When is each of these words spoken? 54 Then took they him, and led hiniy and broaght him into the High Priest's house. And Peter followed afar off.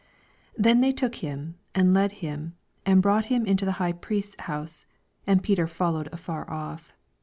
54 0.55 0.63
Then 0.63 0.95
took 0.95 1.11
they 1.11 1.17
him, 1.27 1.59
and 1.75 1.93
led 1.93 2.11
hiniy 2.13 2.53
and 2.87 3.03
broaght 3.03 3.25
him 3.25 3.45
into 3.45 3.65
the 3.65 3.73
High 3.77 3.91
Priest's 3.93 4.35
house. 4.41 4.87
And 5.27 5.43
Peter 5.43 5.67
followed 5.67 6.09
afar 6.11 6.49
off. 6.49 6.91